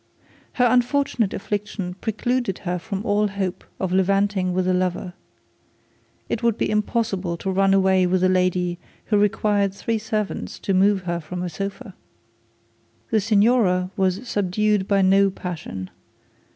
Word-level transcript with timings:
Her 0.53 0.65
unfortunate 0.65 1.31
affliction 1.31 1.93
precluded 2.01 2.57
her 2.65 2.79
from 2.79 3.05
all 3.05 3.27
hope 3.27 3.63
of 3.79 3.93
levanting 3.93 4.51
with 4.51 4.67
a 4.67 4.73
lover. 4.73 5.13
It 6.27 6.41
would 6.41 6.57
be 6.57 6.71
impossible 6.71 7.37
to 7.37 7.51
run 7.51 7.71
away 7.71 8.07
with 8.07 8.23
a 8.23 8.27
lady 8.27 8.79
who 9.05 9.17
required 9.19 9.75
three 9.75 9.99
servants 9.99 10.57
to 10.61 10.73
move 10.73 11.03
her 11.03 11.19
from 11.19 11.43
a 11.43 11.49
sofa. 11.49 11.93
The 13.11 13.21
signora 13.21 13.91
was 13.95 14.27
subdued 14.27 14.87
by 14.87 15.03
no 15.03 15.29
passion. 15.29 15.91